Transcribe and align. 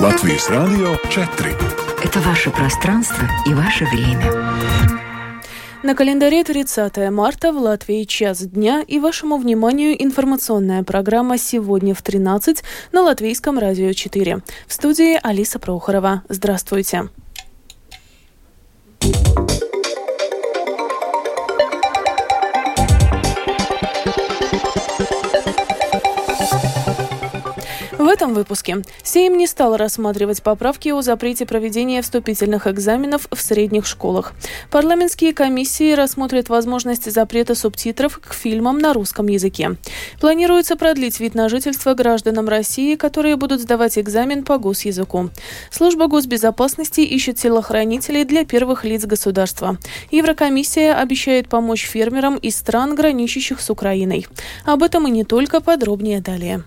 Латвийс 0.00 0.50
радио 0.50 0.96
4. 1.08 1.56
Это 2.02 2.18
ваше 2.18 2.50
пространство 2.50 3.28
и 3.46 3.54
ваше 3.54 3.84
время. 3.84 4.24
На 5.84 5.94
календаре 5.94 6.42
30 6.42 7.10
марта 7.12 7.52
в 7.52 7.58
Латвии 7.58 8.02
час 8.02 8.40
дня 8.40 8.82
и 8.84 8.98
вашему 8.98 9.36
вниманию 9.36 9.94
информационная 10.02 10.82
программа 10.82 11.38
«Сегодня 11.38 11.94
в 11.94 12.02
13» 12.02 12.64
на 12.90 13.02
Латвийском 13.02 13.56
радио 13.56 13.92
4. 13.92 14.42
В 14.66 14.72
студии 14.72 15.16
Алиса 15.22 15.60
Прохорова. 15.60 16.24
Здравствуйте. 16.28 16.88
Здравствуйте. 16.88 17.23
В 28.04 28.06
этом 28.06 28.34
выпуске 28.34 28.82
Сейм 29.02 29.38
не 29.38 29.46
стал 29.46 29.78
рассматривать 29.78 30.42
поправки 30.42 30.90
о 30.90 31.00
запрете 31.00 31.46
проведения 31.46 32.02
вступительных 32.02 32.66
экзаменов 32.66 33.26
в 33.32 33.40
средних 33.40 33.86
школах. 33.86 34.34
Парламентские 34.70 35.32
комиссии 35.32 35.94
рассмотрят 35.94 36.50
возможность 36.50 37.10
запрета 37.10 37.54
субтитров 37.54 38.18
к 38.18 38.34
фильмам 38.34 38.76
на 38.76 38.92
русском 38.92 39.28
языке. 39.28 39.78
Планируется 40.20 40.76
продлить 40.76 41.18
вид 41.18 41.34
на 41.34 41.48
жительство 41.48 41.94
гражданам 41.94 42.46
России, 42.46 42.94
которые 42.94 43.36
будут 43.36 43.62
сдавать 43.62 43.96
экзамен 43.96 44.44
по 44.44 44.58
госязыку. 44.58 45.30
Служба 45.70 46.06
госбезопасности 46.06 47.00
ищет 47.00 47.36
телохранителей 47.36 48.24
для 48.24 48.44
первых 48.44 48.84
лиц 48.84 49.06
государства. 49.06 49.78
Еврокомиссия 50.10 50.94
обещает 50.94 51.48
помочь 51.48 51.86
фермерам 51.86 52.36
из 52.36 52.56
стран, 52.56 52.96
граничащих 52.96 53.62
с 53.62 53.70
Украиной. 53.70 54.26
Об 54.66 54.82
этом 54.82 55.08
и 55.08 55.10
не 55.10 55.24
только 55.24 55.62
подробнее 55.62 56.20
далее. 56.20 56.64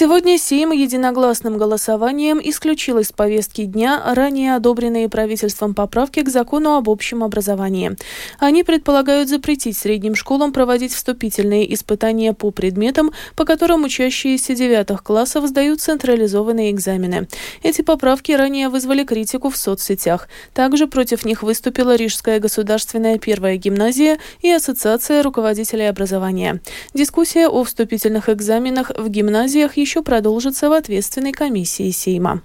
Сегодня 0.00 0.38
Сейм 0.38 0.70
единогласным 0.70 1.58
голосованием 1.58 2.40
исключил 2.40 3.00
из 3.00 3.10
повестки 3.10 3.64
дня 3.64 4.00
ранее 4.14 4.54
одобренные 4.54 5.08
правительством 5.08 5.74
поправки 5.74 6.22
к 6.22 6.28
закону 6.28 6.76
об 6.76 6.88
общем 6.88 7.24
образовании. 7.24 7.96
Они 8.38 8.62
предполагают 8.62 9.28
запретить 9.28 9.76
средним 9.76 10.14
школам 10.14 10.52
проводить 10.52 10.94
вступительные 10.94 11.74
испытания 11.74 12.32
по 12.32 12.52
предметам, 12.52 13.10
по 13.34 13.44
которым 13.44 13.82
учащиеся 13.82 14.54
девятых 14.54 15.02
классов 15.02 15.48
сдают 15.48 15.80
централизованные 15.80 16.70
экзамены. 16.70 17.26
Эти 17.64 17.82
поправки 17.82 18.30
ранее 18.30 18.68
вызвали 18.68 19.02
критику 19.02 19.50
в 19.50 19.56
соцсетях. 19.56 20.28
Также 20.54 20.86
против 20.86 21.24
них 21.24 21.42
выступила 21.42 21.96
Рижская 21.96 22.38
государственная 22.38 23.18
первая 23.18 23.56
гимназия 23.56 24.20
и 24.42 24.50
Ассоциация 24.52 25.24
руководителей 25.24 25.86
образования. 25.86 26.60
Дискуссия 26.94 27.48
о 27.48 27.64
вступительных 27.64 28.28
экзаменах 28.28 28.92
в 28.96 29.08
гимназиях 29.08 29.76
еще 29.76 29.87
еще 29.88 30.02
продолжится 30.02 30.68
в 30.68 30.72
ответственной 30.74 31.32
комиссии 31.32 31.90
Сейма. 31.92 32.42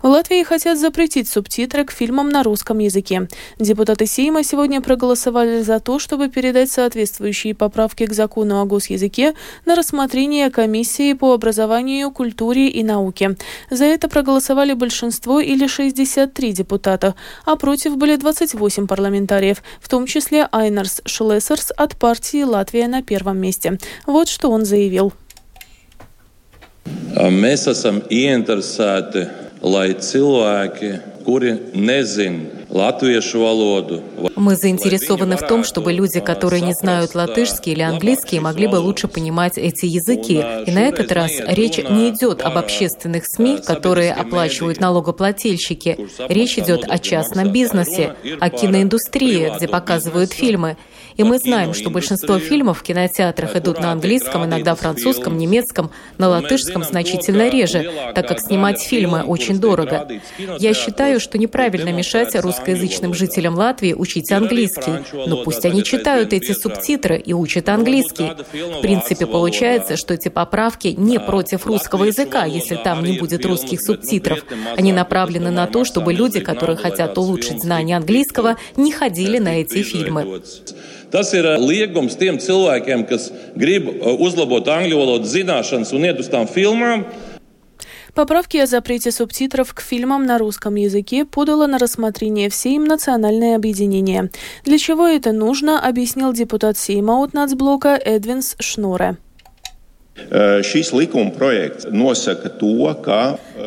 В 0.00 0.06
Латвии 0.06 0.44
хотят 0.44 0.78
запретить 0.78 1.28
субтитры 1.28 1.84
к 1.84 1.90
фильмам 1.90 2.28
на 2.28 2.44
русском 2.44 2.78
языке. 2.78 3.28
Депутаты 3.58 4.06
Сейма 4.06 4.44
сегодня 4.44 4.80
проголосовали 4.80 5.60
за 5.62 5.80
то, 5.80 5.98
чтобы 5.98 6.28
передать 6.28 6.70
соответствующие 6.70 7.56
поправки 7.56 8.06
к 8.06 8.12
закону 8.12 8.60
о 8.60 8.64
госязыке 8.64 9.34
на 9.66 9.74
рассмотрение 9.74 10.50
комиссии 10.50 11.14
по 11.14 11.34
образованию, 11.34 12.12
культуре 12.12 12.68
и 12.68 12.84
науке. 12.84 13.36
За 13.70 13.84
это 13.84 14.08
проголосовали 14.08 14.72
большинство 14.72 15.40
или 15.40 15.66
63 15.66 16.52
депутата, 16.52 17.16
а 17.44 17.56
против 17.56 17.96
были 17.96 18.14
28 18.14 18.86
парламентариев, 18.86 19.64
в 19.80 19.88
том 19.88 20.06
числе 20.06 20.48
Айнарс 20.52 21.02
Шлессерс 21.04 21.72
от 21.76 21.96
партии 21.96 22.44
«Латвия 22.44 22.86
на 22.86 23.02
первом 23.02 23.38
месте». 23.38 23.78
Вот 24.06 24.28
что 24.28 24.48
он 24.50 24.64
заявил. 24.64 25.12
Mēs 27.30 27.66
esam 27.70 28.00
ieinteresēti, 28.12 29.26
lai 29.66 29.88
cilvēki, 29.98 30.92
kuri 31.26 31.56
nezina 31.74 32.59
мы 32.72 34.54
заинтересованы 34.54 35.36
в 35.36 35.46
том, 35.46 35.64
чтобы 35.64 35.92
люди, 35.92 36.20
которые 36.20 36.62
не 36.62 36.72
знают 36.72 37.16
латышский 37.16 37.72
или 37.72 37.82
английский, 37.82 38.38
могли 38.38 38.68
бы 38.68 38.76
лучше 38.76 39.08
понимать 39.08 39.58
эти 39.58 39.86
языки. 39.86 40.44
И 40.66 40.70
на 40.70 40.82
этот 40.82 41.10
раз 41.10 41.32
речь 41.48 41.78
не 41.78 42.10
идет 42.10 42.42
об 42.42 42.56
общественных 42.56 43.26
СМИ, 43.26 43.58
которые 43.66 44.12
оплачивают 44.12 44.78
налогоплательщики. 44.78 46.06
Речь 46.28 46.58
идет 46.58 46.84
о 46.88 46.98
частном 46.98 47.50
бизнесе, 47.50 48.14
о 48.38 48.50
киноиндустрии, 48.50 49.52
где 49.56 49.66
показывают 49.66 50.32
фильмы. 50.32 50.76
И 51.16 51.24
мы 51.24 51.38
знаем, 51.38 51.74
что 51.74 51.90
большинство 51.90 52.38
фильмов 52.38 52.78
в 52.78 52.82
кинотеатрах 52.82 53.56
идут 53.56 53.80
на 53.80 53.90
английском, 53.90 54.44
иногда 54.44 54.76
французском, 54.76 55.36
немецком, 55.36 55.90
на 56.18 56.28
латышском 56.28 56.84
значительно 56.84 57.50
реже, 57.50 57.90
так 58.14 58.28
как 58.28 58.40
снимать 58.40 58.80
фильмы 58.80 59.22
очень 59.22 59.58
дорого. 59.58 60.08
Я 60.58 60.72
считаю, 60.72 61.18
что 61.18 61.36
неправильно 61.36 61.90
мешать 61.90 62.34
русскому 62.36 62.59
русскоязычным 62.60 63.14
жителям 63.14 63.54
Латвии 63.54 63.92
учить 63.92 64.30
английский. 64.32 65.04
Но 65.26 65.42
пусть 65.42 65.64
они 65.64 65.82
читают 65.82 66.32
эти 66.32 66.52
субтитры 66.52 67.18
и 67.18 67.32
учат 67.32 67.68
английский. 67.68 68.30
В 68.52 68.80
принципе, 68.80 69.26
получается, 69.26 69.96
что 69.96 70.14
эти 70.14 70.28
поправки 70.28 70.88
не 70.88 71.18
против 71.18 71.66
русского 71.66 72.04
языка, 72.04 72.44
если 72.44 72.76
там 72.76 73.02
не 73.02 73.18
будет 73.18 73.44
русских 73.44 73.80
субтитров. 73.80 74.44
Они 74.76 74.92
направлены 74.92 75.50
на 75.50 75.66
то, 75.66 75.84
чтобы 75.84 76.12
люди, 76.12 76.40
которые 76.40 76.76
хотят 76.76 77.16
улучшить 77.18 77.62
знание 77.62 77.96
английского, 77.96 78.56
не 78.76 78.92
ходили 78.92 79.38
на 79.38 79.60
эти 79.60 79.82
фильмы. 79.82 80.42
Tas 81.10 81.32
ir 81.34 81.42
liegums 81.58 82.14
tiem 82.14 82.36
cilvēkiem, 82.38 83.00
kas 83.10 83.32
grib 83.58 83.88
uzlabot 84.22 84.68
angļu 84.70 85.00
valodas 85.00 85.32
zināšanas 85.34 85.90
un 85.96 86.06
iet 86.06 86.20
uz 86.22 86.28
tām 86.30 86.46
filmām. 86.46 87.02
Поправки 88.14 88.56
о 88.56 88.66
запрете 88.66 89.10
субтитров 89.10 89.72
к 89.74 89.80
фильмам 89.80 90.26
на 90.26 90.38
русском 90.38 90.74
языке 90.74 91.24
подало 91.24 91.66
на 91.66 91.78
рассмотрение 91.78 92.48
в 92.48 92.54
Сейм 92.54 92.84
национальное 92.84 93.56
объединение. 93.56 94.30
Для 94.64 94.78
чего 94.78 95.06
это 95.06 95.32
нужно, 95.32 95.80
объяснил 95.80 96.32
депутат 96.32 96.76
Сейма 96.76 97.22
от 97.22 97.32
нацблока 97.32 97.90
Эдвинс 97.96 98.56
Шноре. 98.58 99.16
Э, 100.30 100.62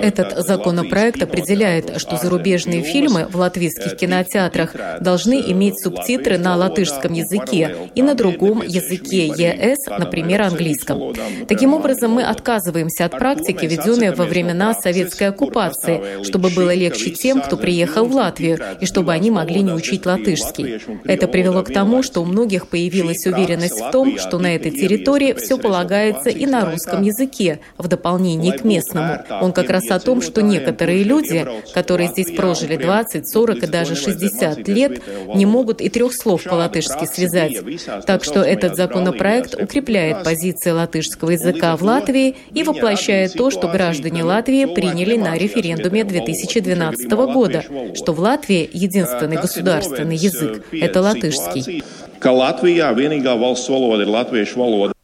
Этот 0.02 0.46
законопроект 0.46 1.22
определяет, 1.22 2.00
что 2.00 2.18
зарубежные 2.18 2.84
фильмы 2.84 3.28
в 3.30 3.36
латвийских 3.38 3.96
кинотеатрах 3.96 4.76
должны 5.02 5.42
иметь 5.52 5.82
субтитры 5.82 6.38
на 6.38 6.56
латышском 6.56 7.14
языке 7.14 7.76
и 7.96 8.02
на 8.02 8.16
другом 8.16 8.62
языке 8.62 9.28
ЕС, 9.28 9.80
например, 9.88 10.42
английском. 10.42 11.14
Таким 11.48 11.74
образом, 11.74 12.12
мы 12.12 12.24
отказываемся 12.24 13.06
от 13.06 13.12
практики, 13.12 13.66
введенной 13.66 14.14
во 14.16 14.26
времена 14.26 14.74
советской 14.74 15.30
оккупации, 15.30 16.24
чтобы 16.24 16.50
было 16.50 16.74
легче 16.74 17.12
тем, 17.12 17.42
кто 17.42 17.58
приехал 17.58 18.06
в 18.06 18.16
Латвию, 18.16 18.60
и 18.82 18.86
чтобы 18.86 19.12
они 19.14 19.32
могли 19.32 19.62
не 19.62 19.74
учить 19.74 20.06
латышский. 20.06 20.80
Это 21.06 21.28
привело 21.28 21.64
к 21.64 21.72
тому, 21.74 22.04
что 22.04 22.22
у 22.22 22.26
многих 22.26 22.68
появилась 22.68 23.26
уверенность 23.26 23.80
в 23.80 23.92
том, 23.92 24.18
что 24.18 24.40
на 24.40 24.56
этой 24.56 24.72
территории 24.72 25.34
все 25.34 25.58
полагается 25.58 26.30
и 26.44 26.46
на 26.46 26.70
русском 26.70 27.02
языке, 27.02 27.60
в 27.78 27.88
дополнение 27.88 28.54
к 28.54 28.64
местному. 28.64 29.18
Он 29.42 29.54
как 29.54 29.70
раз 29.70 29.90
о 29.90 30.00
том, 30.00 30.22
что 30.22 30.42
некоторые 30.42 31.04
люди, 31.04 31.48
которые 31.74 32.10
здесь 32.10 32.32
прожили 32.36 32.76
20, 32.76 33.28
40 33.28 33.64
и 33.64 33.68
даже 33.68 33.96
60 33.96 34.68
лет, 34.68 35.02
не 35.34 35.46
могут 35.46 35.82
и 35.82 35.90
трех 35.90 36.14
слов 36.14 36.44
по-латышски 36.44 37.06
связать. 37.06 37.58
Так 38.06 38.24
что 38.24 38.42
этот 38.42 38.76
законопроект 38.76 39.56
укрепляет 39.56 40.24
позиции 40.24 40.72
латышского 40.72 41.32
языка 41.32 41.76
в 41.78 41.82
Латвии 41.82 42.36
и 42.54 42.64
воплощает 42.64 43.34
то, 43.34 43.50
что 43.50 43.68
граждане 43.68 44.24
Латвии 44.24 44.66
приняли 44.66 45.16
на 45.18 45.38
референдуме 45.38 46.04
2012 46.04 47.10
года, 47.12 47.64
что 47.96 48.14
в 48.14 48.20
Латвии 48.20 48.70
единственный 48.72 49.38
государственный 49.38 50.16
язык– 50.16 50.66
это 50.72 51.02
латышский. 51.02 51.84
ka 52.24 52.32
Latvijā 52.32 52.88
vienīgā 52.96 53.36
valsts 53.36 53.68
valoda 53.68 54.06
ir 54.06 54.12
latviešu 54.16 54.60
valoda. 54.64 55.03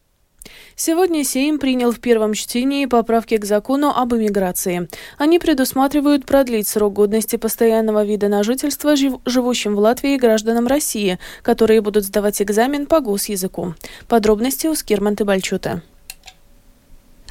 Сегодня 0.81 1.26
Сейм 1.26 1.60
принял 1.60 1.92
в 1.92 2.00
первом 2.00 2.34
чтении 2.34 2.86
поправки 2.86 3.36
к 3.36 3.44
закону 3.44 3.90
об 3.94 4.16
иммиграции. 4.16 4.88
Они 5.18 5.38
предусматривают 5.38 6.26
продлить 6.26 6.70
срок 6.70 6.94
годности 6.94 7.36
постоянного 7.36 8.06
вида 8.06 8.30
на 8.30 8.44
жительство 8.44 8.96
живущим 8.96 9.76
в 9.76 9.80
Латвии 9.80 10.16
гражданам 10.16 10.68
России, 10.68 11.20
которые 11.42 11.81
будут 11.81 12.06
сдавать 12.06 12.42
экзамен 12.42 12.86
по 12.86 13.02
госязыку. 13.02 13.76
Подробности 14.08 14.68
у 14.68 14.74
Скирман 14.74 15.16
Бальчута. 15.16 15.81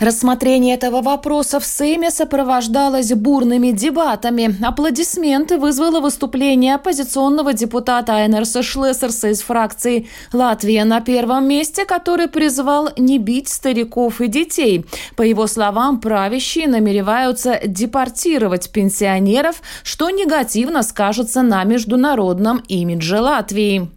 Рассмотрение 0.01 0.77
этого 0.77 1.03
вопроса 1.03 1.59
в 1.59 1.65
Сейме 1.65 2.11
сопровождалось 2.11 3.13
бурными 3.13 3.73
дебатами. 3.73 4.55
Аплодисменты 4.65 5.59
вызвало 5.59 6.01
выступление 6.01 6.77
оппозиционного 6.77 7.53
депутата 7.53 8.15
Айнерса 8.15 8.63
Шлессерса 8.63 9.31
из 9.31 9.43
фракции 9.43 10.07
«Латвия 10.33 10.85
на 10.85 11.01
первом 11.01 11.49
месте», 11.49 11.85
который 11.85 12.29
призвал 12.29 12.91
не 12.97 13.19
бить 13.19 13.49
стариков 13.49 14.21
и 14.21 14.29
детей. 14.29 14.87
По 15.17 15.23
его 15.23 15.49
словам, 15.49 16.01
правящие 16.01 16.69
намереваются 16.69 17.59
депортировать 17.67 18.71
пенсионеров, 18.71 19.63
что 19.83 20.11
негативно 20.11 20.85
скажется 20.85 21.43
на 21.43 21.65
международном 21.65 22.59
имидже 22.69 23.19
Латвии. 23.21 23.89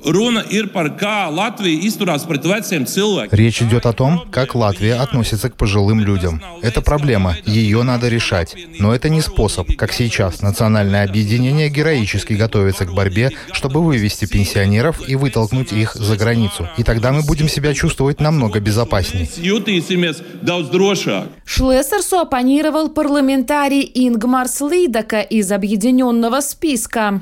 Речь 3.31 3.61
идет 3.61 3.85
о 3.85 3.93
том, 3.93 4.23
как 4.31 4.55
Латвия 4.55 4.95
относится 4.95 5.51
к 5.51 5.55
пожилым 5.55 5.90
пожилым 5.91 5.99
людям. 5.99 6.41
Это 6.61 6.81
проблема, 6.81 7.35
ее 7.45 7.83
надо 7.83 8.07
решать. 8.07 8.55
Но 8.79 8.93
это 8.93 9.09
не 9.09 9.21
способ, 9.21 9.67
как 9.77 9.93
сейчас. 9.93 10.41
Национальное 10.41 11.03
объединение 11.03 11.69
героически 11.69 12.33
готовится 12.33 12.85
к 12.85 12.93
борьбе, 12.93 13.31
чтобы 13.51 13.81
вывести 13.81 14.25
пенсионеров 14.25 14.97
и 15.09 15.15
вытолкнуть 15.15 15.73
их 15.73 15.95
за 15.95 16.15
границу. 16.15 16.67
И 16.77 16.83
тогда 16.83 17.11
мы 17.11 17.21
будем 17.23 17.47
себя 17.47 17.73
чувствовать 17.73 18.21
намного 18.21 18.59
безопаснее. 18.59 19.27
Шлессерсу 21.45 22.17
оппонировал 22.17 22.89
парламентарий 22.89 23.91
Ингмарс 23.93 24.61
Лидака 24.61 25.21
из 25.21 25.51
объединенного 25.51 26.41
списка. 26.41 27.21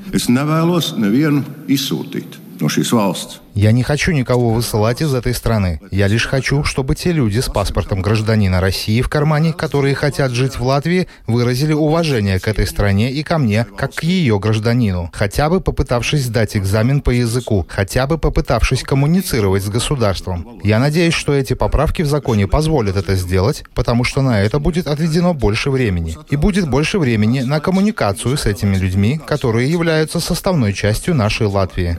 Я 3.60 3.72
не 3.72 3.82
хочу 3.82 4.12
никого 4.12 4.54
высылать 4.54 5.02
из 5.02 5.12
этой 5.12 5.34
страны. 5.34 5.80
Я 5.90 6.06
лишь 6.06 6.26
хочу, 6.26 6.64
чтобы 6.64 6.94
те 6.94 7.12
люди 7.12 7.40
с 7.40 7.50
паспортом 7.50 8.00
гражданина 8.00 8.58
России 8.58 9.02
в 9.02 9.10
кармане, 9.10 9.52
которые 9.52 9.94
хотят 9.94 10.30
жить 10.30 10.58
в 10.58 10.62
Латвии, 10.62 11.08
выразили 11.26 11.74
уважение 11.74 12.40
к 12.40 12.48
этой 12.48 12.66
стране 12.66 13.12
и 13.12 13.22
ко 13.22 13.36
мне, 13.36 13.66
как 13.76 13.96
к 13.96 14.02
ее 14.02 14.38
гражданину, 14.38 15.10
хотя 15.12 15.50
бы 15.50 15.60
попытавшись 15.60 16.24
сдать 16.24 16.56
экзамен 16.56 17.02
по 17.02 17.10
языку, 17.10 17.66
хотя 17.68 18.06
бы 18.06 18.16
попытавшись 18.16 18.82
коммуницировать 18.82 19.62
с 19.62 19.68
государством. 19.68 20.58
Я 20.64 20.78
надеюсь, 20.78 21.12
что 21.12 21.34
эти 21.34 21.52
поправки 21.52 22.00
в 22.00 22.06
законе 22.06 22.46
позволят 22.46 22.96
это 22.96 23.14
сделать, 23.14 23.64
потому 23.74 24.04
что 24.04 24.22
на 24.22 24.40
это 24.40 24.58
будет 24.58 24.86
отведено 24.86 25.34
больше 25.34 25.70
времени. 25.70 26.16
И 26.30 26.36
будет 26.36 26.66
больше 26.66 26.98
времени 26.98 27.40
на 27.40 27.60
коммуникацию 27.60 28.38
с 28.38 28.46
этими 28.46 28.78
людьми, 28.78 29.20
которые 29.26 29.70
являются 29.70 30.18
составной 30.18 30.72
частью 30.72 31.14
нашей 31.14 31.46
Латвии 31.46 31.98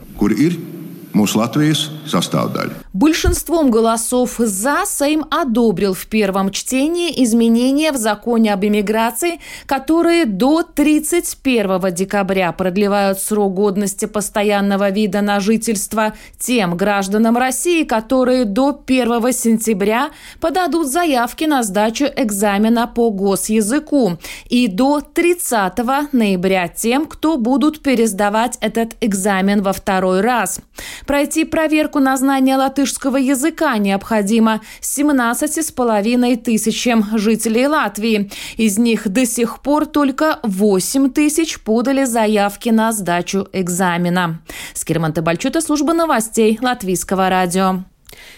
mūsu 1.14 1.40
Latvijas 1.40 1.88
sastāvdaļa. 2.08 2.82
Большинством 2.92 3.70
голосов 3.70 4.36
«за» 4.38 4.84
Сейм 4.86 5.24
одобрил 5.30 5.94
в 5.94 6.06
первом 6.06 6.50
чтении 6.50 7.22
изменения 7.24 7.92
в 7.92 7.96
законе 7.96 8.52
об 8.52 8.64
иммиграции, 8.64 9.40
которые 9.66 10.26
до 10.26 10.62
31 10.62 11.94
декабря 11.94 12.52
продлевают 12.52 13.18
срок 13.18 13.54
годности 13.54 14.04
постоянного 14.04 14.90
вида 14.90 15.20
на 15.22 15.40
жительство 15.40 16.14
тем 16.38 16.76
гражданам 16.76 17.36
России, 17.36 17.84
которые 17.84 18.44
до 18.44 18.82
1 18.86 19.32
сентября 19.32 20.10
подадут 20.40 20.88
заявки 20.88 21.44
на 21.44 21.62
сдачу 21.62 22.04
экзамена 22.04 22.86
по 22.86 23.10
госязыку, 23.10 24.18
и 24.48 24.68
до 24.68 25.00
30 25.00 26.12
ноября 26.12 26.68
тем, 26.68 27.06
кто 27.06 27.36
будут 27.36 27.82
пересдавать 27.82 28.58
этот 28.60 28.96
экзамен 29.00 29.62
во 29.62 29.72
второй 29.72 30.20
раз. 30.20 30.60
Пройти 31.06 31.44
проверку 31.44 31.98
на 31.98 32.16
знание 32.16 32.56
латышского 32.56 33.16
языка 33.16 33.76
необходимо 33.78 34.60
17,5 34.80 36.36
тысячам 36.36 37.18
жителей 37.18 37.66
Латвии. 37.66 38.30
Из 38.56 38.78
них 38.78 39.08
до 39.08 39.26
сих 39.26 39.60
пор 39.60 39.86
только 39.86 40.38
8 40.42 41.10
тысяч 41.10 41.60
подали 41.60 42.04
заявки 42.04 42.70
на 42.70 42.92
сдачу 42.92 43.48
экзамена. 43.52 44.40
Скирман 44.74 45.12
Бальчута, 45.12 45.60
служба 45.60 45.92
новостей 45.92 46.58
Латвийского 46.60 47.28
радио. 47.28 47.84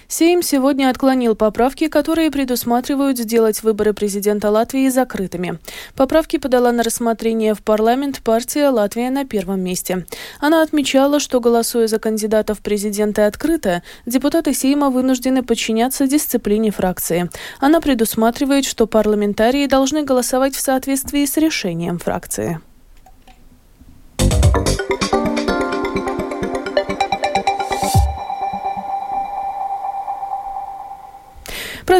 Сейм 0.08 0.42
сегодня 0.42 0.90
отклонил 0.90 1.34
поправки, 1.34 1.88
которые 1.88 2.30
предусматривают 2.30 3.18
сделать 3.18 3.62
выборы 3.62 3.92
президента 3.92 4.50
Латвии 4.50 4.88
закрытыми. 4.88 5.58
Поправки 5.96 6.36
подала 6.38 6.72
на 6.72 6.82
рассмотрение 6.82 7.54
в 7.54 7.62
парламент 7.62 8.20
партия 8.22 8.68
«Латвия 8.68 9.10
на 9.10 9.24
первом 9.24 9.60
месте». 9.60 10.06
Она 10.40 10.62
отмечала, 10.62 11.20
что, 11.20 11.40
голосуя 11.40 11.86
за 11.86 11.98
кандидатов 11.98 12.60
президенты 12.60 13.22
открыто, 13.22 13.82
депутаты 14.06 14.54
Сейма 14.54 14.90
вынуждены 14.90 15.42
подчиняться 15.42 16.06
дисциплине 16.06 16.70
фракции. 16.70 17.30
Она 17.60 17.80
предусматривает, 17.80 18.64
что 18.64 18.86
парламентарии 18.86 19.66
должны 19.66 20.02
голосовать 20.02 20.54
в 20.54 20.60
соответствии 20.60 21.24
с 21.24 21.36
решением 21.36 21.98
фракции. 21.98 22.60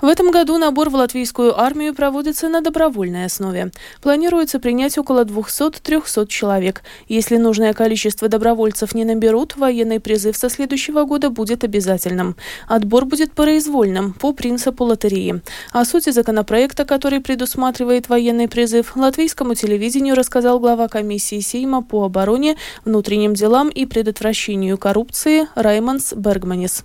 в 0.00 0.06
этом 0.06 0.30
году 0.30 0.58
набор 0.58 0.90
в 0.90 0.94
латвийскую 0.94 1.58
армию 1.58 1.94
проводится 1.94 2.48
на 2.48 2.60
добровольной 2.60 3.26
основе. 3.26 3.70
Планируется 4.02 4.58
принять 4.58 4.98
около 4.98 5.24
200-300 5.24 6.26
человек. 6.26 6.82
Если 7.08 7.36
нужное 7.36 7.72
количество 7.72 8.28
добровольцев 8.28 8.94
не 8.94 9.04
наберут, 9.04 9.56
военный 9.56 10.00
призыв 10.00 10.36
со 10.36 10.48
следующего 10.48 11.04
года 11.04 11.30
будет 11.30 11.64
обязательным. 11.64 12.36
Отбор 12.68 13.04
будет 13.04 13.32
произвольным, 13.32 14.12
по 14.12 14.32
принципу 14.32 14.84
лотереи. 14.84 15.42
О 15.72 15.84
сути 15.84 16.10
законопроекта, 16.10 16.84
который 16.84 17.20
предусматривает 17.20 18.08
военный 18.08 18.48
призыв, 18.48 18.96
латвийскому 18.96 19.54
телевидению 19.54 20.14
рассказал 20.14 20.58
глава 20.60 20.88
комиссии 20.88 21.40
Сейма 21.40 21.82
по 21.82 22.04
обороне, 22.04 22.56
внутренним 22.84 23.34
делам 23.34 23.68
и 23.68 23.86
предотвращению 23.86 24.78
коррупции 24.78 25.48
Раймонс 25.54 26.12
Бергманис. 26.14 26.84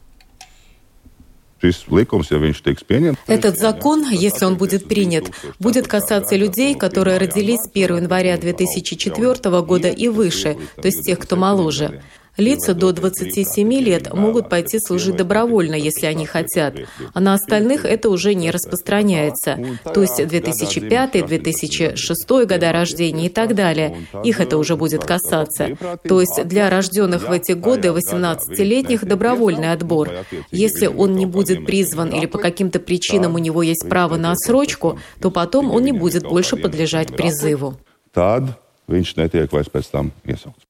Этот 3.27 3.57
закон, 3.57 4.09
если 4.09 4.45
он 4.45 4.57
будет 4.57 4.87
принят, 4.87 5.31
будет 5.59 5.87
касаться 5.87 6.35
людей, 6.35 6.75
которые 6.75 7.17
родились 7.17 7.61
1 7.73 7.97
января 7.97 8.37
2004 8.37 9.61
года 9.61 9.89
и 9.89 10.07
выше, 10.07 10.57
то 10.75 10.85
есть 10.85 11.05
тех, 11.05 11.19
кто 11.19 11.35
моложе. 11.35 12.01
Лица 12.37 12.73
до 12.73 12.91
27 12.91 13.73
лет 13.73 14.13
могут 14.13 14.49
пойти 14.49 14.79
служить 14.79 15.15
добровольно, 15.15 15.75
если 15.75 16.05
они 16.05 16.25
хотят, 16.25 16.75
а 17.13 17.19
на 17.19 17.33
остальных 17.33 17.85
это 17.85 18.09
уже 18.09 18.33
не 18.33 18.51
распространяется. 18.51 19.59
То 19.93 20.01
есть 20.01 20.25
2005, 20.25 21.25
2006 21.25 22.29
года 22.29 22.71
рождения 22.71 23.25
и 23.25 23.29
так 23.29 23.55
далее. 23.55 24.07
Их 24.23 24.39
это 24.39 24.57
уже 24.57 24.75
будет 24.75 25.03
касаться. 25.03 25.77
То 26.07 26.21
есть 26.21 26.45
для 26.45 26.69
рожденных 26.69 27.27
в 27.27 27.31
эти 27.31 27.51
годы 27.51 27.89
18-летних 27.89 29.05
добровольный 29.05 29.71
отбор. 29.71 30.09
Если 30.51 30.87
он 30.87 31.15
не 31.15 31.25
будет 31.25 31.65
призван 31.65 32.09
или 32.09 32.25
по 32.25 32.37
каким-то 32.37 32.79
причинам 32.79 33.35
у 33.35 33.39
него 33.39 33.63
есть 33.63 33.87
право 33.89 34.15
на 34.17 34.31
отсрочку, 34.31 34.99
то 35.21 35.31
потом 35.31 35.71
он 35.71 35.83
не 35.83 35.91
будет 35.91 36.23
больше 36.23 36.55
подлежать 36.55 37.15
призыву. 37.15 37.75
Tad 38.13 38.55
viņš 38.89 39.13
netiek 39.19 39.51
vairs 39.53 39.69
pēc 39.69 39.91
tam 39.93 40.09
iesaukts. 40.25 40.65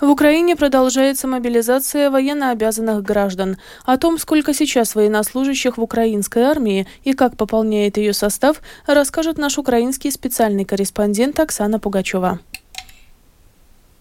В 0.00 0.08
Украине 0.10 0.54
продолжается 0.54 1.26
мобилизация 1.26 2.08
военнообязанных 2.08 3.02
граждан. 3.02 3.56
О 3.84 3.96
том, 3.96 4.16
сколько 4.18 4.54
сейчас 4.54 4.94
военнослужащих 4.94 5.76
в 5.76 5.82
украинской 5.82 6.44
армии 6.44 6.86
и 7.02 7.14
как 7.14 7.36
пополняет 7.36 7.96
ее 7.96 8.12
состав, 8.12 8.62
расскажет 8.86 9.38
наш 9.38 9.58
украинский 9.58 10.12
специальный 10.12 10.64
корреспондент 10.64 11.40
Оксана 11.40 11.80
Пугачева. 11.80 12.38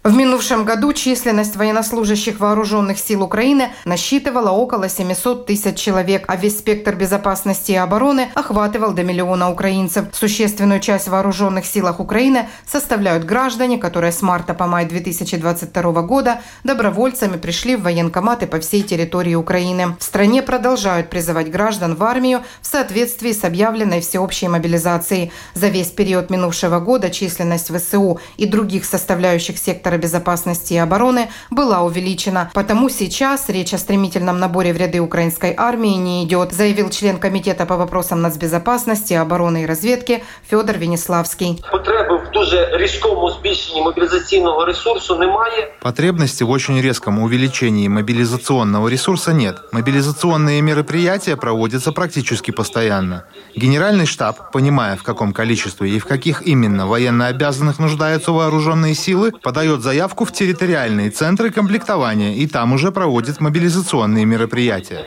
В 0.08 0.16
минувшем 0.16 0.64
году 0.64 0.94
численность 0.94 1.58
военнослужащих 1.58 2.40
вооруженных 2.40 2.98
сил 2.98 3.24
Украины 3.24 3.74
насчитывала 3.84 4.52
около 4.52 4.88
700 4.88 5.46
тысяч 5.46 5.76
человек, 5.76 6.24
а 6.30 6.38
весь 6.38 6.60
спектр 6.60 6.96
безопасности 6.96 7.74
и 7.74 7.76
обороны 7.76 8.30
охватывал 8.34 8.94
до 8.94 9.04
миллиона 9.04 9.52
украинцев. 9.52 10.06
Существенную 10.14 10.80
часть 10.80 11.10
вооруженных 11.10 11.66
силах 11.66 12.00
Украины 12.00 12.48
составляют 12.66 13.26
граждане, 13.26 13.78
которые 13.78 14.14
с 14.14 14.22
марта 14.22 14.54
по 14.54 14.66
май 14.66 14.86
2022 14.86 16.02
года 16.04 16.40
добровольцами 16.64 17.36
пришли 17.36 17.76
в 17.76 17.84
военкоматы 17.84 18.48
по 18.48 18.62
всей 18.62 18.84
территории 18.84 19.36
Украины. 19.36 19.98
В 20.00 20.04
стране 20.04 20.42
продолжают 20.42 21.10
призывать 21.10 21.52
граждан 21.52 21.96
в 21.96 22.04
армию 22.06 22.44
в 22.62 22.68
соответствии 22.68 23.34
с 23.34 23.44
объявленной 23.44 24.00
всеобщей 24.00 24.48
мобилизацией. 24.48 25.34
За 25.54 25.68
весь 25.68 25.90
период 25.90 26.30
минувшего 26.30 26.80
года 26.80 27.10
численность 27.10 27.76
ВСУ 27.78 28.22
и 28.38 28.46
других 28.46 28.86
составляющих 28.86 29.58
сектора 29.58 29.97
безопасности 30.03 30.75
и 30.75 30.79
обороны 30.79 31.29
была 31.51 31.83
увеличена. 31.83 32.51
Потому 32.55 32.89
сейчас 32.89 33.49
речь 33.49 33.75
о 33.75 33.79
стремительном 33.79 34.39
наборе 34.39 34.73
в 34.73 34.77
ряды 34.77 35.01
украинской 35.01 35.55
армии 35.57 35.97
не 35.97 36.25
идет, 36.25 36.53
заявил 36.53 36.91
член 36.91 37.19
Комитета 37.19 37.67
по 37.67 37.77
вопросам 37.77 38.23
нацбезопасности, 38.23 39.15
обороны 39.15 39.63
и 39.63 39.67
разведки 39.67 40.23
Федор 40.49 40.79
Венеславский. 40.79 41.63
Потреби 41.73 42.17
в 42.17 42.31
дуже 42.33 42.71
різкому 42.73 43.31
збільшенні 43.31 43.83
мобілізаційного 43.83 44.65
ресурсу 44.65 45.17
немає. 45.17 45.75
Потребности 45.83 46.45
в 46.45 46.51
очень 46.51 46.83
резком 46.83 47.19
увеличении 47.19 47.89
мобилизационного 47.89 48.89
ресурса 48.89 49.33
нет. 49.33 49.57
Мобилизационные 49.73 50.63
мероприятия 50.63 51.37
проводятся 51.37 51.93
практически 51.93 52.51
постоянно. 52.51 53.25
Генеральный 53.57 54.07
штаб, 54.07 54.51
понимая 54.53 54.97
в 54.97 55.03
каком 55.03 55.33
количестве 55.33 55.91
и 55.91 55.99
в 55.99 56.05
каких 56.07 56.43
именно 56.47 56.87
военнообязанных 56.87 57.79
нуждаются 57.79 58.33
вооруженные 58.33 58.95
силы, 58.95 59.33
подает 59.43 59.83
заявку 59.88 60.26
в 60.26 60.34
территориальные 60.34 61.12
центры 61.12 61.50
комплектования 61.50 62.34
и 62.34 62.46
там 62.46 62.74
уже 62.74 62.92
проводит 62.92 63.40
мобилизационные 63.40 64.26
мероприятия. 64.26 65.06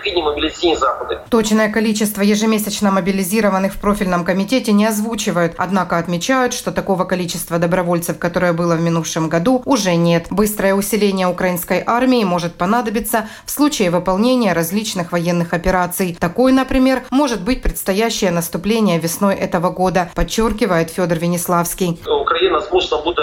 Точное 1.28 1.70
количество 1.70 2.22
ежемесячно 2.22 2.90
мобилизированных 2.90 3.74
в 3.74 3.78
профильном 3.78 4.24
комитете 4.24 4.72
не 4.72 4.86
озвучивают, 4.86 5.52
однако 5.58 5.98
отмечают, 5.98 6.54
что 6.54 6.72
такого 6.72 7.04
количества 7.04 7.58
добровольцев, 7.58 8.18
которое 8.18 8.54
было 8.54 8.74
в 8.74 8.80
минувшем 8.80 9.28
году, 9.28 9.60
уже 9.66 9.96
нет. 9.96 10.28
Быстрое 10.30 10.74
усиление 10.74 11.26
украинской 11.26 11.82
армии 11.86 12.24
может 12.24 12.54
понадобиться 12.54 13.28
в 13.44 13.50
случае 13.50 13.90
выполнения 13.90 14.54
различных 14.54 15.12
военных 15.12 15.52
операций. 15.52 16.16
Такой, 16.18 16.52
например, 16.52 17.02
может 17.10 17.42
быть 17.42 17.60
предстоящее 17.60 18.30
наступление 18.30 18.98
весной 18.98 19.34
этого 19.34 19.68
года, 19.68 20.10
подчеркивает 20.14 20.88
Федор 20.90 21.18
Венеславский. 21.18 22.00
Украина 22.40 22.60
змушена 22.60 23.02
буде 23.02 23.22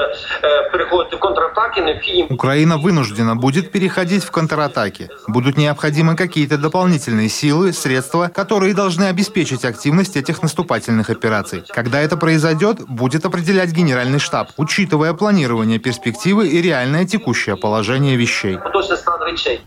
переходити 0.71 1.15
в 1.15 1.19
контратаки. 1.19 2.25
Украина 2.29 2.77
вынуждена 2.77 3.35
будет 3.35 3.71
переходить 3.71 4.23
в 4.23 4.31
контратаки. 4.31 5.09
Будут 5.27 5.57
необходимы 5.57 6.15
какие-то 6.15 6.57
дополнительные 6.57 7.29
силы, 7.29 7.73
средства, 7.73 8.27
которые 8.27 8.73
должны 8.73 9.05
обеспечить 9.05 9.65
активность 9.65 10.17
этих 10.17 10.43
наступательных 10.43 11.09
операций. 11.09 11.63
Когда 11.69 11.99
это 11.99 12.17
произойдет, 12.17 12.77
будет 12.87 13.25
определять 13.25 13.71
Генеральный 13.71 14.19
штаб, 14.19 14.49
учитывая 14.57 15.13
планирование 15.13 15.79
перспективы 15.79 16.47
и 16.47 16.61
реальное 16.61 17.05
текущее 17.05 17.55
положение 17.55 18.15
вещей. 18.17 18.59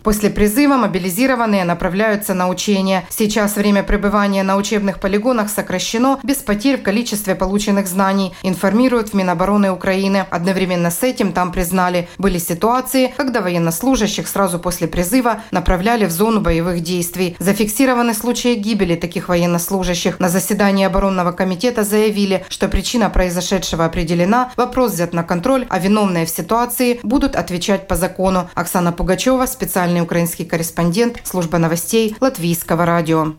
После 0.03 0.31
призыва 0.31 0.77
мобилизированные 0.77 1.65
направляются 1.65 2.35
на 2.35 2.49
учения. 2.49 3.05
Сейчас 3.09 3.57
время 3.57 3.83
пребывания 3.83 4.45
на 4.45 4.57
учебных 4.57 5.01
полигонах 5.01 5.51
сокращено 5.51 6.21
без 6.23 6.37
потерь 6.37 6.79
в 6.79 6.83
количестве 6.83 7.35
полученных 7.35 7.89
знаний, 7.89 8.33
информируют 8.45 9.09
в 9.09 9.15
Минобороны 9.15 9.40
Украины. 9.71 10.27
Одновременно 10.31 10.91
с 10.91 11.03
этим 11.03 11.33
там 11.33 11.53
признали, 11.53 12.09
были 12.19 12.39
ситуации, 12.39 13.13
когда 13.17 13.41
военнослужащих 13.41 14.29
сразу 14.29 14.59
после 14.59 14.87
призыва 14.87 15.43
направляли 15.51 16.05
в 16.05 16.11
зону 16.11 16.41
боевых 16.41 16.81
действий. 16.81 17.37
Зафиксированы 17.39 18.15
случаи 18.15 18.55
гибели 18.55 18.97
таких 18.97 19.29
военнослужащих. 19.29 20.21
На 20.21 20.29
заседании 20.29 20.87
оборонного 20.87 21.33
комитета 21.33 21.85
заявили, 21.85 22.45
что 22.49 22.69
причина 22.69 23.11
произошедшего 23.11 23.85
определена, 23.85 24.53
вопрос 24.57 24.93
взят 24.93 25.13
на 25.13 25.23
контроль, 25.23 25.67
а 25.71 25.79
виновные 25.79 26.27
в 26.27 26.31
ситуации 26.31 27.01
будут 27.03 27.37
отвечать 27.37 27.89
по 27.89 27.97
закону. 27.97 28.51
Оксана 28.55 28.93
Пугачева, 28.93 29.47
специальный 29.47 30.01
украинский 30.01 30.45
корреспондент, 30.45 31.21
служба 31.25 31.59
новостей 31.59 32.17
Латвийского 32.21 32.85
радио. 32.85 33.35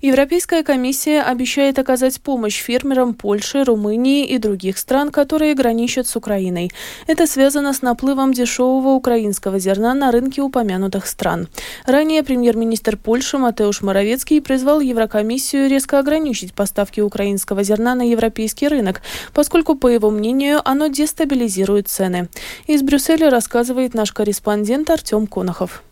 Европейская 0.00 0.62
комиссия 0.62 1.22
обещает 1.22 1.78
оказать 1.78 2.20
помощь 2.20 2.62
фермерам 2.62 3.14
Польши, 3.14 3.64
Румынии 3.64 4.26
и 4.26 4.38
других 4.38 4.78
стран, 4.78 5.10
которые 5.10 5.54
граничат 5.54 6.06
с 6.06 6.16
Украиной. 6.16 6.70
Это 7.06 7.26
связано 7.26 7.72
с 7.72 7.82
наплывом 7.82 8.32
дешевого 8.32 8.90
украинского 8.90 9.58
зерна 9.58 9.94
на 9.94 10.12
рынке 10.12 10.40
упомянутых 10.40 11.06
стран. 11.06 11.48
Ранее 11.84 12.22
премьер-министр 12.22 12.96
Польши 12.96 13.38
Матеуш 13.38 13.82
Моровецкий 13.82 14.40
призвал 14.40 14.80
Еврокомиссию 14.80 15.68
резко 15.68 15.98
ограничить 15.98 16.54
поставки 16.54 17.00
украинского 17.00 17.64
зерна 17.64 17.94
на 17.94 18.08
европейский 18.08 18.68
рынок, 18.68 19.02
поскольку, 19.34 19.74
по 19.74 19.88
его 19.88 20.10
мнению, 20.10 20.60
оно 20.64 20.86
дестабилизирует 20.86 21.88
цены. 21.88 22.28
Из 22.66 22.82
Брюсселя 22.82 23.30
рассказывает 23.30 23.94
наш 23.94 24.12
корреспондент 24.12 24.90
Артем 24.90 25.26
Конохов. 25.26 25.82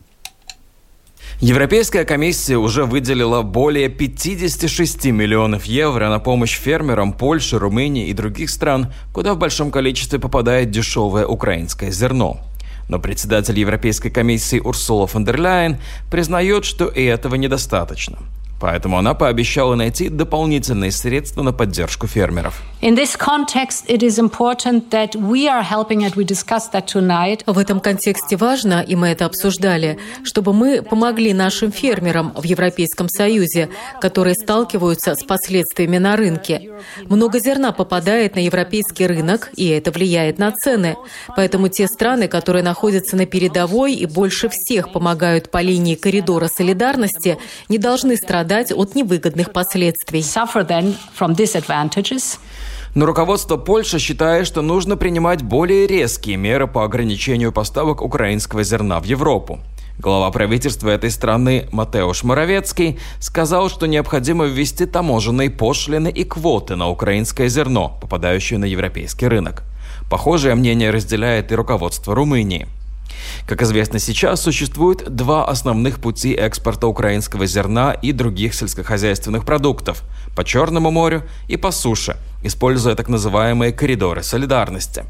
Европейская 1.41 2.05
комиссия 2.05 2.57
уже 2.57 2.85
выделила 2.85 3.43
более 3.43 3.89
56 3.89 5.07
миллионов 5.07 5.65
евро 5.65 6.09
на 6.09 6.19
помощь 6.19 6.59
фермерам 6.59 7.13
Польши, 7.13 7.59
Румынии 7.59 8.09
и 8.09 8.15
других 8.15 8.49
стран, 8.49 8.93
куда 9.13 9.35
в 9.35 9.39
большом 9.39 9.71
количестве 9.71 10.19
попадает 10.19 10.71
дешевое 10.71 11.27
украинское 11.27 11.91
зерно. 11.91 12.41
Но 12.89 12.99
председатель 12.99 13.59
Европейской 13.59 14.11
комиссии 14.11 14.61
Урсула 14.61 15.07
фон 15.07 15.25
дер 15.25 15.41
Ляйен 15.41 15.79
признает, 16.11 16.65
что 16.65 16.87
и 16.87 17.03
этого 17.03 17.35
недостаточно– 17.35 18.19
Поэтому 18.59 18.97
она 18.97 19.15
пообещала 19.15 19.75
найти 19.75 20.09
дополнительные 20.09 20.91
средства 20.91 21.43
на 21.43 21.53
поддержку 21.53 22.07
фермеров. 22.07 22.63
В 27.47 27.59
этом 27.59 27.81
контексте 27.81 28.37
важно, 28.37 28.83
и 28.87 28.97
мы 28.97 29.09
это 29.09 29.27
обсуждали, 29.27 29.99
чтобы 30.25 30.53
мы 30.53 30.83
помогли 30.83 31.35
нашим 31.35 31.71
фермерам 31.71 32.33
в 32.35 32.45
Европейском 32.45 33.09
Союзе, 33.09 33.69
которые 34.01 34.35
сталкиваются 34.35 35.15
с 35.15 35.23
последствиями 35.25 35.99
на 35.99 36.17
рынке. 36.17 36.71
Много 37.09 37.39
зерна 37.41 37.73
попадает 37.73 38.37
на 38.37 38.41
европейский 38.41 39.07
рынок, 39.07 39.51
и 39.57 39.69
это 39.69 39.91
влияет 39.91 40.39
на 40.39 40.51
цены. 40.53 40.97
Поэтому 41.35 41.69
те 41.69 41.87
страны, 41.89 42.29
которые 42.29 42.63
находятся 42.63 43.17
на 43.17 43.27
передовой 43.27 43.95
и 43.95 44.07
больше 44.07 44.49
всех 44.49 44.93
помогают 44.93 45.51
по 45.51 45.61
линии 45.61 45.95
коридора 45.95 46.49
солидарности, 46.49 47.39
не 47.69 47.79
должны 47.79 48.17
страдать 48.17 48.46
страдать 48.47 48.73
от 48.73 48.95
невыгодных 48.95 49.53
последствий. 49.53 50.23
Но 52.95 53.07
руководство 53.07 53.57
Польши 53.57 53.99
считает, 53.99 54.47
что 54.47 54.63
нужно 54.63 54.97
принимать 54.97 55.43
более 55.43 55.87
резкие 55.89 56.37
меры 56.37 56.69
по 56.69 56.85
ограничению 56.85 57.53
поставок 57.53 58.03
украинского 58.03 58.63
зерна 58.63 59.01
в 59.01 59.05
Европу. 59.05 59.59
Глава 59.99 60.31
правительства 60.31 60.91
этой 60.91 61.11
страны 61.11 61.69
Матеуш 61.73 62.23
Моровецкий 62.23 62.99
сказал, 63.19 63.69
что 63.69 63.87
необходимо 63.87 64.45
ввести 64.45 64.87
таможенные 64.87 65.51
пошлины 65.51 66.09
и 66.09 66.23
квоты 66.23 66.77
на 66.77 66.89
украинское 66.89 67.49
зерно, 67.49 67.99
попадающее 68.01 68.61
на 68.61 68.67
европейский 68.67 69.27
рынок. 69.27 69.65
Похожее 70.09 70.55
мнение 70.55 70.91
разделяет 70.91 71.51
и 71.51 71.57
руководство 71.57 72.15
Румынии. 72.15 72.69
Как 73.47 73.63
известно 73.63 73.99
сейчас, 73.99 74.43
существует 74.43 75.15
два 75.15 75.47
основных 75.47 76.01
пути 76.01 76.33
экспорта 76.33 76.87
украинского 76.87 77.47
зерна 77.47 77.93
и 77.93 78.13
других 78.13 78.55
сельскохозяйственных 78.55 79.45
продуктов– 79.45 80.03
по 80.37 80.45
Черному 80.45 80.91
морю 80.91 81.23
и 81.49 81.57
по 81.57 81.73
суше, 81.73 82.17
используя 82.45 82.95
так 82.95 83.09
называемые 83.09 83.73
коридоры 83.73 84.23
солидарности. 84.23 85.05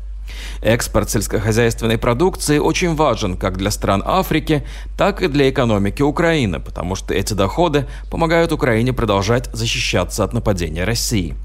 Экспорт 0.62 1.10
сельскохозяйственной 1.10 1.98
продукции 1.98 2.58
очень 2.58 2.94
важен 2.94 3.36
как 3.36 3.56
для 3.56 3.70
стран 3.70 4.02
Африки, 4.06 4.64
так 4.96 5.22
и 5.22 5.28
для 5.28 5.50
экономики 5.50 6.02
Украины, 6.02 6.60
потому 6.60 6.94
что 6.94 7.12
эти 7.12 7.34
доходы 7.34 7.86
помогают 8.10 8.52
Украине 8.52 8.92
продолжать 8.92 9.50
защищаться 9.52 10.24
от 10.24 10.32
нападения 10.32 10.84
России. 10.84 11.36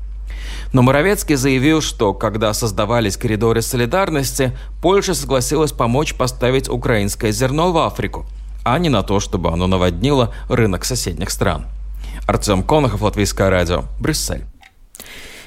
Но 0.74 0.82
Моровецкий 0.82 1.36
заявил, 1.36 1.82
что 1.82 2.14
когда 2.14 2.54
создавались 2.54 3.18
коридоры 3.18 3.62
солидарности, 3.62 4.58
Польша 4.82 5.14
согласилась 5.14 5.72
помочь 5.72 6.14
поставить 6.16 6.70
украинское 6.70 7.32
зерно 7.32 7.72
в 7.72 7.78
Африку, 7.78 8.26
а 8.64 8.78
не 8.80 8.90
на 8.90 9.04
то, 9.04 9.20
чтобы 9.20 9.52
оно 9.52 9.68
наводнило 9.68 10.34
рынок 10.50 10.86
соседних 10.86 11.30
стран. 11.32 11.66
Артем 12.28 12.64
Конохов, 12.64 13.02
Латвийское 13.02 13.50
радио, 13.50 13.84
Брюссель. 14.00 14.51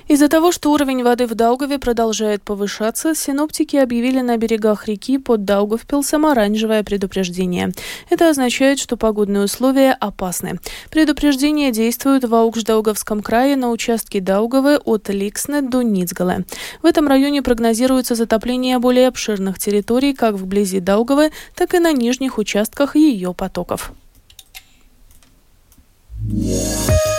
Из-за 0.07 0.29
того, 0.29 0.53
что 0.53 0.71
уровень 0.71 1.03
воды 1.03 1.27
в 1.27 1.35
Даугаве 1.35 1.79
продолжает 1.79 2.43
повышаться, 2.43 3.15
синоптики 3.15 3.77
объявили 3.77 4.21
на 4.21 4.37
берегах 4.37 4.87
реки 4.87 5.17
под 5.17 5.45
Даугавпилсом 5.45 6.27
оранжевое 6.27 6.85
предупреждение. 6.85 7.73
Это 8.11 8.29
означает, 8.29 8.79
что 8.79 8.99
погодные 8.99 9.45
условия 9.45 9.93
опасны. 9.93 10.61
Предупреждение 10.91 11.73
действует 11.73 12.25
в 12.25 12.35
Аукшдаугавском 12.35 13.23
крае 13.23 13.57
на 13.57 13.71
участке 13.71 14.21
Даугавы 14.21 14.77
от 14.77 15.09
Ликсне 15.09 15.63
до 15.63 15.81
Ницгале. 15.81 16.45
В 16.83 16.87
этом 16.87 17.09
районе 17.09 17.43
прогнозируется 17.43 18.15
затопление 18.15 18.79
более 18.79 19.09
обширных 19.09 19.59
территорий 19.59 20.13
как 20.13 20.35
вблизи 20.35 20.81
Даугавы, 20.81 21.31
так 21.55 21.75
и 21.75 21.79
на 21.79 21.93
нижних 21.93 22.37
участках 22.37 22.97
ее 22.97 23.33
потоков. 23.33 23.93
Yeah. 26.27 27.14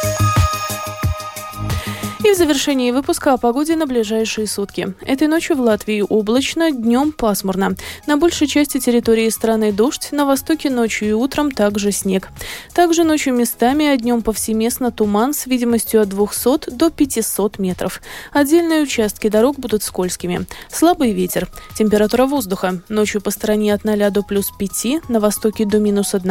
Завершении 2.35 2.91
выпуска 2.91 3.31
о 3.31 3.37
погоде 3.37 3.77
на 3.77 3.87
ближайшие 3.87 4.45
сутки. 4.45 4.93
Этой 5.05 5.29
ночью 5.29 5.55
в 5.55 5.61
Латвии 5.61 6.03
облачно, 6.07 6.69
днем 6.69 7.13
пасмурно. 7.13 7.75
На 8.07 8.17
большей 8.17 8.45
части 8.47 8.77
территории 8.77 9.29
страны 9.29 9.71
дождь, 9.71 10.09
на 10.11 10.25
востоке 10.25 10.69
ночью 10.69 11.07
и 11.07 11.13
утром 11.13 11.49
также 11.49 11.93
снег. 11.93 12.27
Также 12.73 13.05
ночью 13.05 13.33
местами, 13.33 13.87
а 13.87 13.95
днем 13.95 14.21
повсеместно 14.21 14.91
туман 14.91 15.33
с 15.33 15.45
видимостью 15.45 16.01
от 16.01 16.09
200 16.09 16.71
до 16.71 16.89
500 16.89 17.57
метров. 17.57 18.01
Отдельные 18.33 18.81
участки 18.81 19.29
дорог 19.29 19.57
будут 19.57 19.81
скользкими. 19.81 20.45
Слабый 20.69 21.13
ветер. 21.13 21.47
Температура 21.77 22.25
воздуха. 22.25 22.81
Ночью 22.89 23.21
по 23.21 23.31
стороне 23.31 23.73
от 23.73 23.85
0 23.85 24.11
до 24.11 24.23
плюс 24.23 24.51
5, 24.59 25.07
на 25.07 25.21
востоке 25.21 25.65
до 25.65 25.79
минус 25.79 26.13
1, 26.13 26.29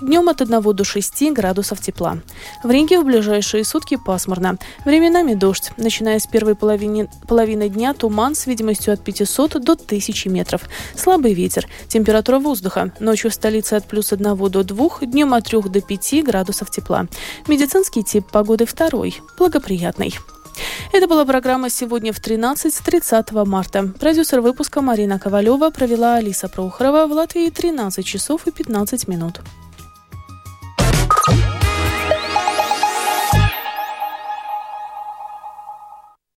днем 0.00 0.28
от 0.30 0.40
1 0.40 0.62
до 0.62 0.84
6 0.84 1.32
градусов 1.32 1.82
тепла. 1.82 2.16
В 2.62 2.70
Риге 2.70 2.98
в 2.98 3.04
ближайшие 3.04 3.62
сутки 3.64 3.98
пасмурно. 4.02 4.56
Временами 4.86 5.33
Местами 5.34 5.50
дождь. 5.50 5.72
Начиная 5.76 6.18
с 6.18 6.26
первой 6.26 6.54
половины, 6.54 7.08
половины 7.28 7.68
дня 7.68 7.92
туман 7.94 8.34
с 8.34 8.46
видимостью 8.46 8.94
от 8.94 9.04
500 9.04 9.60
до 9.60 9.72
1000 9.72 10.30
метров. 10.30 10.62
Слабый 10.96 11.34
ветер. 11.34 11.66
Температура 11.88 12.38
воздуха. 12.38 12.92
Ночью 13.00 13.30
в 13.30 13.34
столице 13.34 13.74
от 13.74 13.86
плюс 13.86 14.12
1 14.12 14.36
до 14.36 14.62
2, 14.62 14.88
днем 15.02 15.34
от 15.34 15.44
3 15.44 15.62
до 15.62 15.80
5 15.80 16.24
градусов 16.24 16.70
тепла. 16.70 17.06
Медицинский 17.48 18.02
тип 18.02 18.26
погоды 18.30 18.64
второй. 18.64 19.20
Благоприятный. 19.38 20.14
Это 20.92 21.08
была 21.08 21.24
программа 21.24 21.68
«Сегодня 21.68 22.12
в 22.12 22.20
13 22.20 22.72
с 22.72 22.78
30 22.78 23.32
марта». 23.44 23.92
Продюсер 23.98 24.40
выпуска 24.40 24.82
Марина 24.82 25.18
Ковалева 25.18 25.70
провела 25.70 26.16
Алиса 26.16 26.48
Прохорова 26.48 27.06
в 27.06 27.12
Латвии 27.12 27.50
13 27.50 28.06
часов 28.06 28.46
и 28.46 28.52
15 28.52 29.08
минут. 29.08 29.40